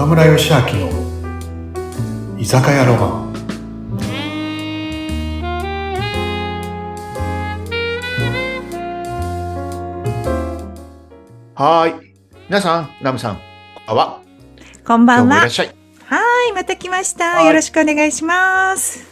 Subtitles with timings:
[0.00, 0.88] 岡村義明の
[2.38, 3.30] 居酒屋ロマン
[11.54, 12.14] はーい。
[12.48, 13.40] 皆さん、ナムさん、
[13.74, 14.22] こんばんは。
[14.86, 15.50] こんばんはいらっ。
[15.50, 15.76] しゃい。
[16.06, 17.34] はい、また来ました。
[17.34, 19.06] はいよろしくお願いします。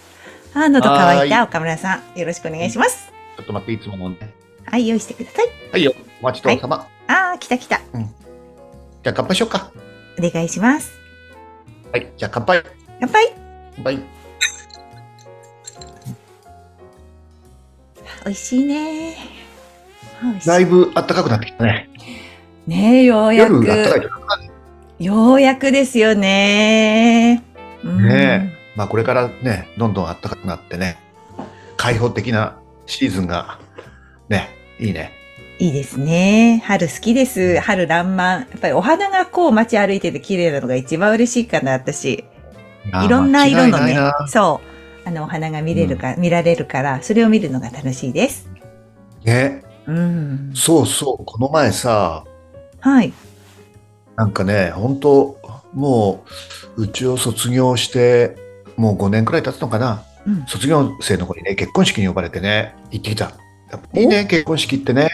[0.54, 2.18] あ、喉乾いたは岡村さん。
[2.18, 3.12] よろしくお願いします。
[3.36, 4.34] ちょっと待って、いつものね。
[4.64, 5.48] はい、用意してください。
[5.70, 5.92] はいよ。
[6.22, 6.88] お待ちどうさま。
[7.08, 7.76] あー、来た来た。
[7.76, 9.70] じゃあ乾杯しようか。
[10.18, 10.98] お願いします。
[11.92, 12.12] はい。
[12.16, 12.62] じゃあ乾杯。
[13.00, 13.32] 乾杯。
[13.76, 13.96] 乾杯。
[18.24, 19.16] 美味しいね。
[20.44, 21.88] だいぶ暖かくなってきたね。
[22.66, 23.64] ねえ、ようやく。
[24.98, 27.42] ようやくですよね。
[27.84, 30.98] うんねまあこれからね、どんどん暖かくなってね、
[31.76, 33.58] 開放的なシーズンが、
[34.28, 34.48] ね、
[34.78, 35.12] いいね。
[35.60, 36.62] いいですね。
[36.64, 37.58] 春好きです。
[37.58, 38.18] 春爛漫。
[38.18, 42.24] やっぱりお花がこう街歩いてて綺麗なのが一番嬉しいかな、私。
[43.04, 43.96] いろんな色のね
[44.28, 44.60] そ
[45.04, 48.48] う、あの、お花が見れるか、見られるから、それを見るのが楽しいです。
[49.24, 49.64] ね。
[49.86, 50.52] うん。
[50.54, 51.24] そうそう。
[51.24, 52.24] この前さ、
[52.78, 53.12] はい。
[54.14, 55.38] なんかね、本当
[55.74, 56.24] も
[56.76, 58.36] う、うちを卒業して、
[58.76, 60.04] もう5年くらい経つのかな。
[60.24, 60.46] うん。
[60.46, 63.32] 卒業生の子にね、結婚式に呼ばれてね、行ってきた。
[63.94, 65.10] いいね、結婚式ってね。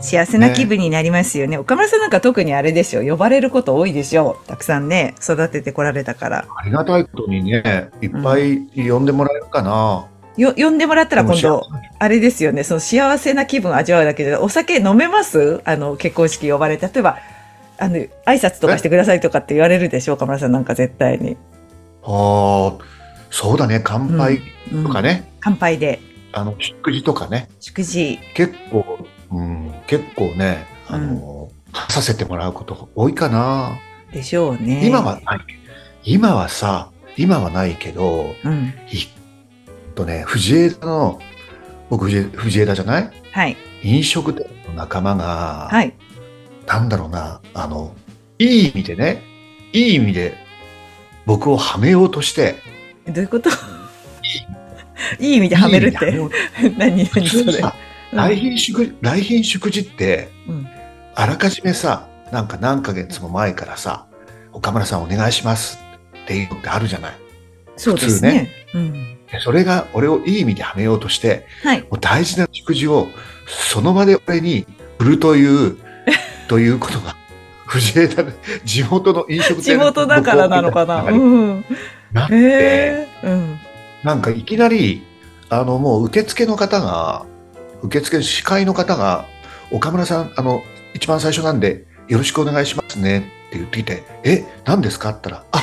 [0.00, 1.58] 幸せな気分になりますよね。
[1.58, 3.02] 岡村さんなんか特にあれでしょ。
[3.02, 4.48] 呼ばれること多いでしょう。
[4.48, 6.46] たくさんね、育ててこられたから。
[6.56, 10.06] ありがたいことにね、いっぱい呼んでもらえるかな。
[10.36, 11.66] よ、呼んでもらったら今で度も、
[11.98, 12.64] あれですよね。
[12.64, 15.60] その幸せな気分を味わうだけで、お酒飲めます？
[15.64, 16.86] あの、結婚式呼ばれて。
[16.86, 17.18] 例えば、
[17.78, 21.36] あの、挨拶とかしてくださいとかって言われるでしょ岡村さんなんか絶対に。
[22.02, 22.78] ああ、
[23.30, 24.40] そうだね、乾杯
[24.72, 26.00] うんとかね、乾杯で、
[26.32, 28.18] あの、祝辞とかね、祝辞。
[28.34, 29.06] 結構、うん、
[29.90, 31.50] 結構ね、あの、
[31.88, 33.76] させてもらうことが多いかな。
[34.12, 34.86] でしょうね。
[34.86, 35.40] 今はない。
[36.04, 38.72] 今はさ、今はないけど、うん。
[38.88, 39.08] い
[39.96, 41.18] とね、藤枝の、
[41.88, 43.10] 僕藤枝じゃない？
[43.32, 43.56] はい。
[43.82, 45.92] 飲食店の仲間が、はい。
[46.68, 47.92] なんだろうな、あの、
[48.38, 49.22] いい意味でね、
[49.72, 50.34] いい意味で
[51.26, 52.56] 僕をはめようとして、
[53.08, 53.50] どういうこと？
[55.18, 56.16] いい意味ではめるって。
[56.78, 57.60] 何何それ？
[58.12, 60.66] 来賓祝、来賓祝辞って、うん
[61.14, 64.06] あらかじめさ、なんか何ヶ月も前からさ、
[64.52, 65.78] 岡村さんお願いします
[66.24, 67.12] っていうのってあるじゃない。
[67.76, 68.48] そうですね。
[68.74, 68.92] うん。
[69.30, 71.82] でそれが俺をいい意味ではめようとして、はい。
[71.82, 73.08] もう大事な祝辞を
[73.46, 74.66] その場で俺に
[74.98, 75.76] 振るという、
[76.48, 77.16] ということが、
[77.66, 78.32] 藤枝で
[78.64, 81.02] 地元の飲食店地元だからなのかな。
[81.02, 81.64] うん。
[82.12, 83.08] なって、へえ。
[83.24, 83.58] うん。
[84.02, 85.02] なんかいきなり、
[85.48, 87.26] あの、もう受付の方が、
[87.82, 89.26] 受付司会の方が、
[89.70, 90.62] 岡村さん、あの、
[90.94, 95.10] 一番最初なんで、よろしくお願いしますねって言ってきて、え、何ですか？
[95.10, 95.62] って言ったら、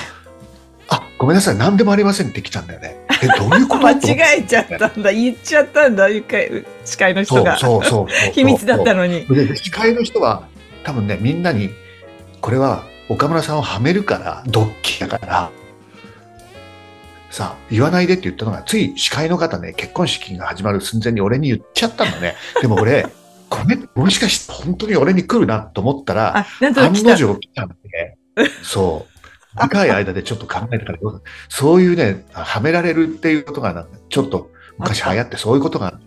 [0.89, 2.97] あ、あ、ごめんなさい、何でもありませんって来たんだよね。
[3.21, 3.81] え、どういうこと？
[3.87, 5.11] 間違えちゃったんだ。
[5.11, 6.07] 言っちゃったんだ。
[6.09, 7.57] 一回、司会の人が。
[7.57, 8.31] そうそうそう。
[8.31, 9.25] 秘密だったのに。
[9.27, 10.43] で司会の人は
[10.83, 11.69] 多分ねみんなに
[12.39, 15.49] これは岡村さんをはめるからドッキリだから
[17.29, 23.07] さあ言わないでって言ったのがつい司会の方ね結婚式が始まる寸前に俺に言っちゃったんだね でも俺
[23.49, 26.93] これもしかして本当に俺に来るなと思ったら案。
[27.03, 27.75] の定来たんで
[28.63, 30.99] そう短い間でちょっと考えたから
[31.49, 35.99] そういうねはめられるっていうことがちょっと昔流行ってそういうことが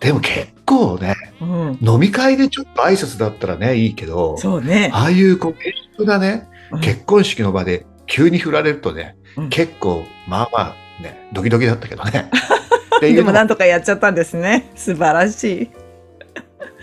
[0.00, 1.78] でも結構ねうん。
[1.80, 4.90] 飲み会でちょっと挨拶だったらね、いいけど、そうね。
[4.92, 10.60] ああいうこう、厳粛なね、うん結婚式の場で急に振られるとね、うん結構、まあま
[10.98, 12.30] あね、ドキドキだったけどね。
[13.00, 14.70] でもなんとかやっちゃったんですね。
[14.76, 15.62] 素晴らしい。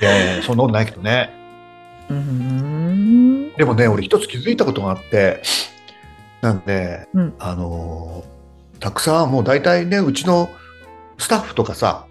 [0.01, 1.29] いやいやそんなことないけどね。
[2.09, 3.53] うーん。
[3.53, 5.41] でもね、俺一つ気づいたことがあって、
[6.41, 8.31] なんで、うんあのー
[8.81, 10.49] たくさんもう大体ね、うちの
[11.19, 12.07] スタッフとかさ、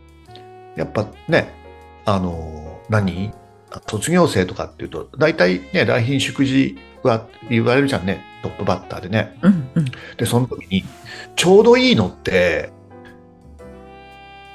[0.76, 1.52] やっぱね、
[2.04, 3.32] あのー何？
[3.88, 9.36] 卒業生とかっていうと、大体ね、来賓祝辞は言われるじゃんね、トップバッターでね。
[9.42, 9.84] うんうん。
[10.16, 10.84] で、その時に、
[11.36, 12.70] ちょうどいいのって、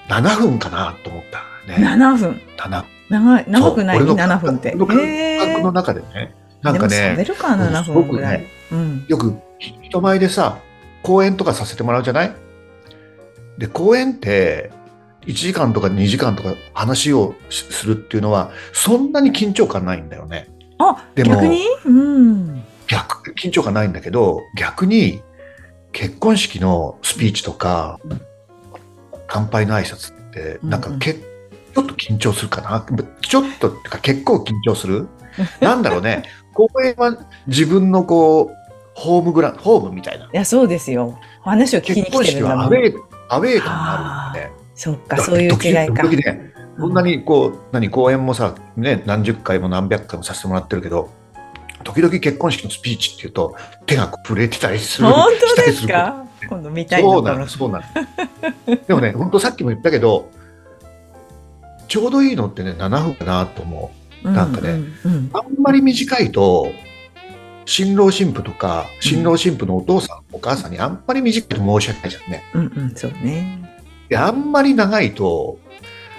[0.09, 1.83] 7分かなと思ったね。
[1.85, 2.41] 7分。
[2.57, 3.99] 7長い、長くない？
[3.99, 4.71] そう俺の ?7 分って。
[4.71, 8.47] 感覚の中でね、なんかね、喋るか、7すごくね。
[8.71, 9.05] うん。
[9.07, 10.57] よく人前でさ、
[11.03, 12.35] 講演とかさせてもらうじゃない？
[13.57, 14.71] で、講演って、
[15.25, 20.49] 1時間とか2時間とか話をしするっていうのは、そんなに緊張感ないんだよね。
[20.77, 21.63] あ、でも逆に？
[21.85, 22.63] うん。
[22.87, 25.21] 逆、緊張感ないんだけど、逆に、
[25.91, 27.99] 結婚式のスピーチとか、
[29.27, 32.85] 乾杯の挨拶って、なんかうんうんけ、ちょっと緊張するかな？
[33.21, 35.07] ちょっとってか結構緊張する？
[35.61, 36.23] なんだろうね。
[36.53, 37.17] 講演は
[37.47, 38.55] 自分のこう、
[38.93, 41.19] ホームグランホームみたいないや、そうですよ。
[41.41, 42.57] 話を聞きに来てるんだもん。
[42.59, 42.97] はアウェー
[43.29, 46.03] アウェー感があるんで、そっか、そういう違いか。
[46.03, 51.09] 時々ねこんなにこう何公演もさ、ね、何十回も何百回もさせてもらってるけど
[51.85, 53.55] 時々結婚式のスピーチっていうと
[53.85, 56.25] 手が震えてたりする本当ですか？
[56.49, 57.81] 今度見たいそうなののそうな
[58.67, 60.29] のでもね本当さっきも言ったけど
[61.87, 63.91] ちょうどいいのってね7分かなと思
[64.23, 64.85] なんかねうんうん
[65.27, 66.71] うあんまり短いと
[67.65, 72.43] 新郎新婦とか新郎新婦のお父さん、お母さんにあんまり短いと申し訳ないじゃんね。
[72.53, 73.79] うん、うんうん、そうね。
[74.07, 75.57] であんまり長いと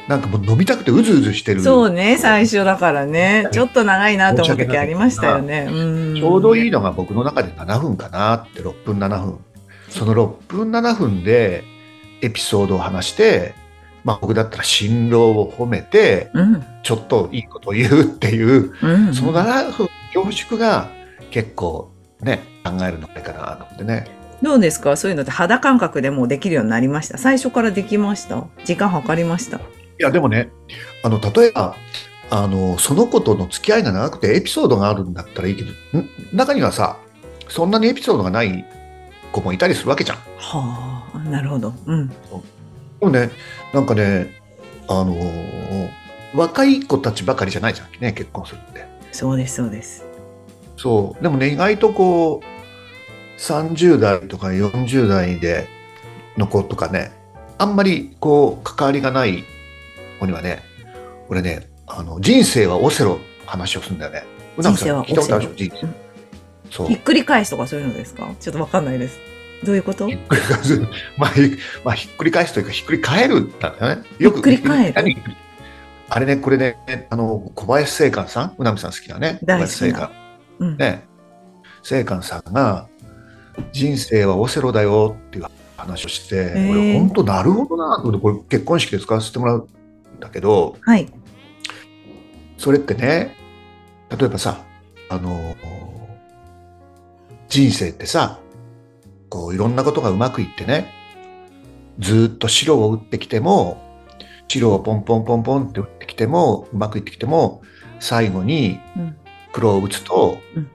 [0.09, 3.49] なんかもう飲みたくてうずうずしてるそうね、最初だからね。
[3.51, 5.67] ちょっと長いなと思う時ありましたよね。
[5.69, 6.15] うん。
[6.17, 9.39] ちょうどいいのが僕の中で7分かなって6分7分
[9.89, 11.65] その6分7分で
[12.23, 13.55] エピソードを話して、
[14.05, 16.65] まあ、僕だったら新郎を褒めてうん。
[16.85, 19.13] ちょっといいことを言うっていううん。
[19.15, 20.89] その7分凝縮が
[21.33, 24.07] 結構ね考えるのかなと思ってね
[24.41, 24.97] どうですか？
[24.97, 27.19] そういうのって肌感覚でもうできるようになりました？
[27.19, 28.47] 最初からできました？
[28.65, 29.59] 時間計りました？
[29.99, 30.51] いやでもね
[31.03, 31.77] あの例えば
[32.31, 36.09] あのその子との付き合いが長くてエピソードがあるんだったらいいけどん？
[36.33, 36.99] 中にはさ
[37.49, 38.65] そんなにエピソードがない
[39.33, 40.19] 子もいたりするわけじゃん。
[40.39, 41.73] はあ、なるほど。
[41.87, 42.09] うん。
[42.09, 42.15] で
[43.01, 43.31] もね、
[43.73, 44.35] なんかね、
[44.89, 45.91] あのー
[46.35, 48.85] 若い子たちばかりじゃないじゃんね、結婚するって。
[49.13, 50.05] そうです、そうです。
[50.77, 51.23] そう。
[51.23, 55.69] でもね、意外とこう、30代とか40代で
[56.37, 57.13] の子とかね、
[57.59, 59.45] あんまりこう、関わりがない
[60.19, 60.63] 子にはね、
[61.29, 64.25] 俺ね、あの、人生はオセロ話をするんだよね。
[64.57, 65.95] うなみさん聞いたことあるでしょ、人生うん。
[66.71, 66.95] そうひ。
[66.95, 68.29] っくり返すとかそういうのですか？
[68.41, 69.19] ちょっとわかんないです。
[69.65, 70.09] どういうこと？
[70.09, 70.81] ひっくり返す、
[71.17, 74.03] まあ、ひまあ、ひっくり返すというか、ひっくり返るんだよね。
[74.19, 74.93] よくひっくり返る？
[74.95, 75.17] 何？
[76.09, 76.77] あれね、これね、
[77.11, 79.39] あの、小林正観さん、うなみさん好きなね。
[79.43, 80.11] 小林正観。
[80.61, 80.77] うん。
[80.77, 81.05] ね。
[81.83, 82.87] 正観さんが、
[83.73, 85.47] 人生はオセロだよっていう
[85.77, 89.69] 話をして、ー俺、本当なるほどなと思って、これ結婚式で使わせてもらうん
[90.21, 91.07] だけど、はい。
[92.59, 93.37] それってね、
[94.11, 94.65] 例えばさ、
[95.09, 95.57] あの、
[97.49, 98.41] 人生ってさ、
[99.29, 100.93] こういろんなことがうまくいってね、
[101.99, 103.83] ずーっと白を打ってきても、
[104.49, 107.63] 白をポンポンポンポンって打ってきても、うまくいってきても、
[108.01, 109.17] 最後にうん。
[109.53, 110.71] 黒を打つとうん、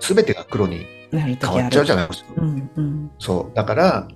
[0.00, 2.32] すべてが黒に変わっちゃうじゃないないですか。
[2.38, 3.10] うん、うん。
[3.18, 3.54] そう。
[3.54, 4.08] だから、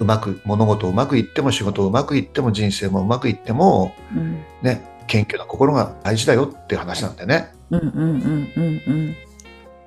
[0.00, 4.42] うまく、物事うまくいっても仕事うまくいっても人生もうまくいっても、うん。
[4.62, 7.52] ね、謙虚な心が大事だよっていう話なんだよね。
[7.70, 9.16] うん、うん、うん、うん、うん。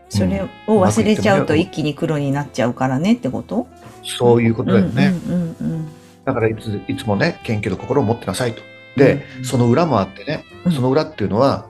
[0.10, 3.68] それを忘れちゃうと一気に黒になっちゃうからねってこと？
[4.04, 5.14] そういうことだよね。
[5.28, 5.88] うん、うん、うん
[6.26, 8.62] だからいついつもね、謙虚な心を持ってなさいと。
[8.98, 11.66] で、うんその裏もあってねう、んその裏っていうのは、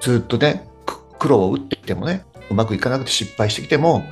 [0.00, 4.04] ずっとね、く苦労を打ってきてもね、うまくいかなくて失敗してきても、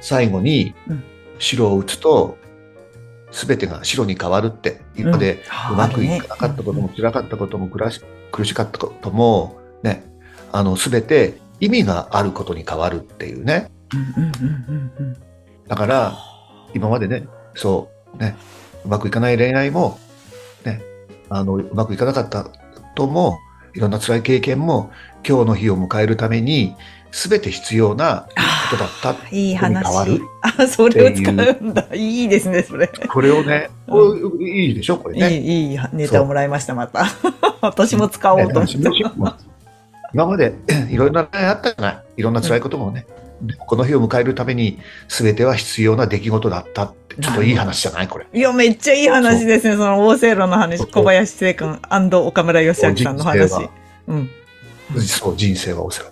[0.00, 1.04] 最後にうん
[1.42, 2.38] 白を打つと、
[3.32, 5.42] すべてが白に変わるって、今まで
[5.72, 8.00] うまくいかなかったことも、辛かったことも、苦し
[8.30, 10.04] 苦しかったことも、ね、
[10.52, 13.70] あの、すべて意味があることに変わるっていうね。
[15.66, 16.18] だから、
[16.74, 18.36] 今までね、そう、ね、
[18.84, 19.98] うまくいかない恋愛も、
[20.64, 20.80] ね、
[21.28, 22.52] あの、うまくいかなかったこ
[22.94, 23.38] とも、
[23.74, 24.92] いろんな辛い経験も、
[25.26, 26.76] 今日の日を迎えるために、
[27.10, 28.26] すべて必要な
[28.70, 29.84] ことだったっていい話。
[29.84, 30.20] 変わる
[30.56, 31.86] あ、 それを使うんだ。
[31.94, 32.86] いいですね、それ。
[32.86, 35.38] これをね、こういいでしょ、これいね。
[35.38, 37.06] い、いいネタをもらいました、また。
[37.60, 38.78] 私も使おうと思って。
[38.78, 38.90] ね
[40.14, 40.52] 今まで
[40.90, 41.98] いろいろなあったじゃない。
[42.18, 43.06] いろんな辛いこともね。
[43.40, 44.78] でもこの日を迎えるために、
[45.08, 48.26] すべては必要な出来事だったって、ちょっといい話じゃないこれ。
[48.32, 49.76] いや、めっちゃいい話ですね。
[49.76, 51.80] その、大セイロの話、小林聖寛
[52.12, 53.68] 岡村義明さんの話。
[54.06, 54.30] うん。
[55.00, 56.06] そう、人生はオセロ。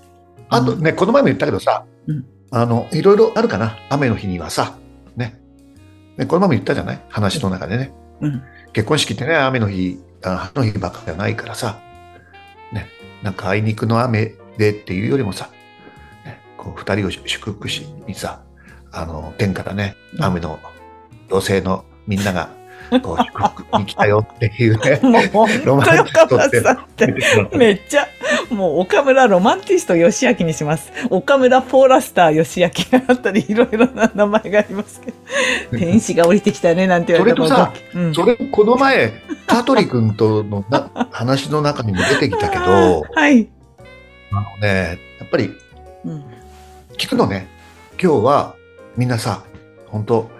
[0.49, 3.79] あとね、この前も言ったけどさ、うんあの、いろいろあるかな。
[3.91, 4.77] 雨の日にはさ、
[5.17, 5.41] ね。
[6.17, 7.01] ねこの前も言ったじゃない？
[7.09, 7.93] 話の中でね。
[8.21, 8.43] うん。
[8.73, 11.81] 結婚式ってね、雨の日、あの日ばっかりじゃないからさ、
[12.73, 12.89] ね。
[13.23, 15.51] なんかあいにくの雨でっていうよりもさ、
[16.25, 18.43] ね、こう二人を祝福しにさ、
[18.93, 20.59] あの、天からね、うん雨の
[21.29, 22.51] 妖精のみんなが、
[22.99, 25.01] こう祝福に来たよっていうね。
[25.03, 27.15] もう、本当に岡村さって。
[27.57, 28.09] めっちゃ、
[28.51, 30.91] もう岡村ロマンティスト義明にします。
[31.11, 32.67] 岡村ポーラスター義明
[33.07, 35.17] あったり、いろいろな名前がありますけど。
[35.79, 37.47] 天使が降りてきたね、なんて言われても。
[37.47, 39.13] それとさうん、それ、この前、
[39.47, 43.49] 香取君とのな話の中にも出てきたけど、はい。
[44.33, 45.51] あのね、やっぱり
[46.05, 46.25] うん。
[46.97, 47.49] 聞くのね、
[48.03, 48.55] 今日は
[48.97, 49.45] みんなさ、
[49.87, 50.31] 本当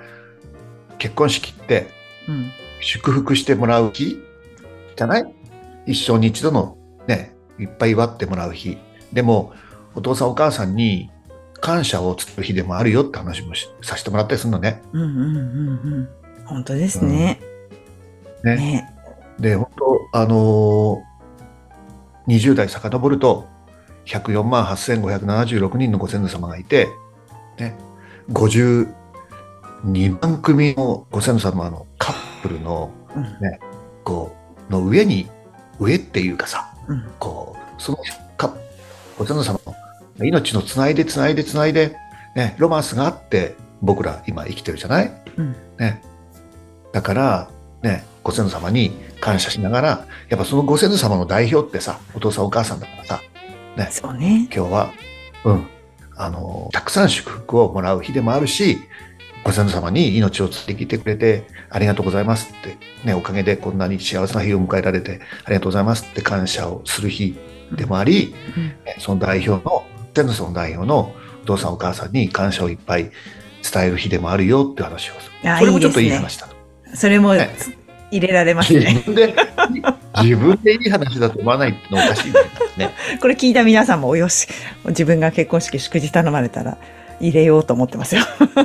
[0.99, 1.89] 結婚式って
[2.31, 2.51] うん。
[2.81, 4.19] 祝福してもらう日
[4.97, 5.35] じゃない？
[5.87, 8.79] 一生に一度のね、いっぱい祝ってもらう日。
[9.13, 9.53] でも、
[9.95, 11.11] お父さんお母さんに
[11.61, 14.83] 感謝を伝える日でもあるよって話もしさせてもらったりするのね。
[14.93, 15.31] うんうんうんう
[16.03, 16.09] ん。
[16.47, 17.41] 本当ですね。
[18.45, 18.95] ねね。
[19.39, 19.69] で、本
[20.13, 23.49] 当、あのー、20代遡ると、
[24.07, 26.89] 104万8576人のご先祖様がいて、
[27.59, 27.77] ね、
[29.85, 33.23] 52万組のご先祖様のカップルの、うん。
[33.41, 33.59] ね、
[34.05, 34.37] こ
[34.69, 35.29] う、の上に、
[35.79, 37.11] 上っていうかさ、うん。
[37.19, 37.99] こう、その
[38.37, 38.55] か
[39.19, 39.61] ご先祖様
[40.19, 41.97] の命のつないでつないでつないで、
[42.37, 45.13] ね、ロマンスがあって、僕ら今生きてるじゃない？
[45.37, 45.57] うん。
[45.79, 46.03] ね。
[46.93, 47.51] だから、
[47.83, 53.21] ね、ご先祖様に感謝しながら、やっぱそのご先祖様の代表ってさ、お父さんお母さんだからさ、
[53.91, 54.47] そうね。
[54.55, 54.91] 今日は、
[55.45, 55.67] うん、
[56.17, 58.79] あの、たくさん祝福をもらう日でもあるし、
[59.45, 67.37] ご先祖様に命をつってきてくれて、ありがとうございますって、ね、おかげでこんなに幸せな日を迎えられて、ありがとうございますって感謝をする日
[67.73, 73.11] でもあり、うんねその代表の、天祖の代表のお父さんお母さんに感謝をいっぱい
[73.73, 75.51] 伝える日でもあるよって話をする。
[75.51, 76.57] あこれもちょっといい話だと。
[76.95, 77.51] それもね
[78.11, 79.03] 入れられます自ね。
[79.07, 79.35] 分で、
[80.23, 82.33] 自分でいい話だと思わないってのおかしい
[82.79, 82.91] ね。
[83.21, 84.49] これ聞いた皆さんもおよし、
[84.87, 86.79] 自分が結婚式祝辞頼まれたら
[87.21, 88.23] 入れようと思ってますよ。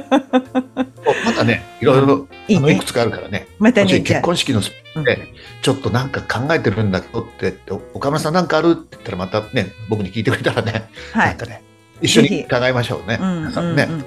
[1.26, 2.86] まだね、いろいろ、あのいく。
[2.86, 3.48] つかあるからね。
[3.60, 5.20] またね、結婚式のスピで、
[5.62, 7.54] ちょっとなんか考えてるんだけどって、
[7.94, 11.28] 岡村さんなんかあるって言ったらまたね、僕に聞いてくれたらね、はい。
[11.30, 11.62] なんかね、
[12.02, 13.20] 一緒に考えましょうね。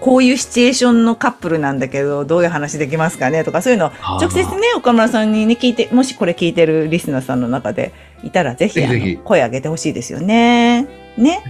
[0.00, 3.45] こういうシチュエーションのカップルなんだけど、どういう話できますかね？
[3.45, 10.87] とか、そういうの直接ね、岡村さんにね、聞いて、もしこれ聞いてるリスナーさんの中でいたら、ぜひぜひ声上げてほしいですよね。
[11.17, 11.43] ね。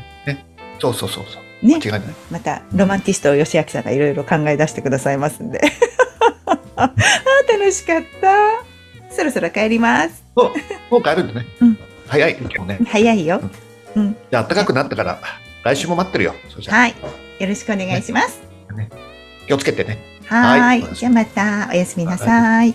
[0.80, 1.47] そうそうそうそう。
[1.62, 2.14] ね。
[2.30, 5.60] また、ロマンティスト吉明さんがいろいろ考え出してくださいますんで。
[6.76, 9.14] あー楽しかった。
[9.14, 10.24] そろそろ帰ります。
[10.90, 11.46] もう帰るんだね。
[11.60, 12.78] うん早い、今日ね。
[12.86, 13.40] 早いよ。
[13.94, 14.16] うん。
[14.30, 15.18] じゃあ、暖かくなったから、
[15.62, 16.34] 来週も待ってるよ。
[16.68, 16.94] はい。
[17.38, 18.40] よろしくお願いします。
[19.46, 19.98] 気をつけてね。
[20.24, 20.60] はーい。
[20.60, 22.74] はいじゃあまた、おやすみなさい